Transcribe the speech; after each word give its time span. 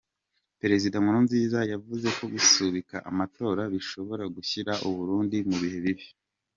Perezida 0.61 0.95
Nkurunziza 1.03 1.59
yavuze 1.73 2.07
ko 2.17 2.23
gusubika 2.33 2.95
amatora 3.09 3.61
bishobora 3.73 4.23
gushyira 4.35 4.71
u 4.87 4.89
Burundi 4.95 5.37
mu 5.49 5.55
bihe 5.63 5.79
bibi. 5.85 6.05